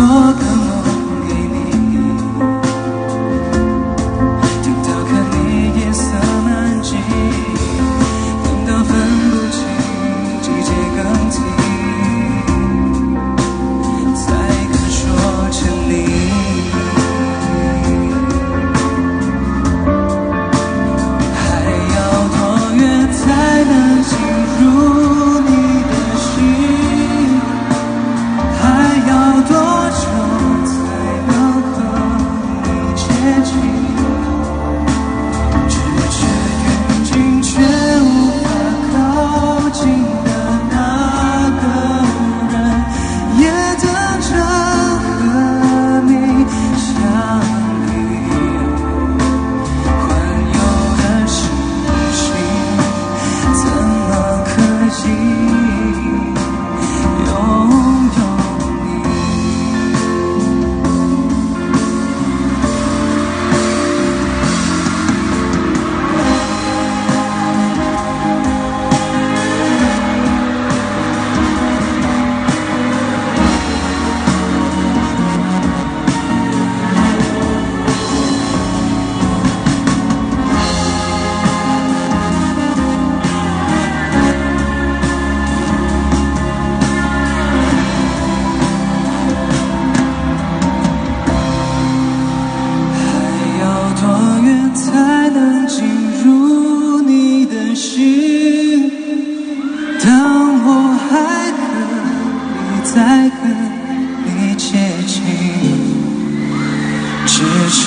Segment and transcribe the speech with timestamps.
[0.00, 0.47] 我的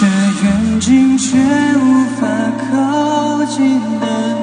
[0.01, 4.41] 是远近却无法靠近的。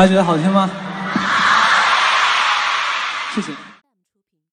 [0.00, 0.70] 大家觉得好听吗？
[3.34, 3.69] 谢谢。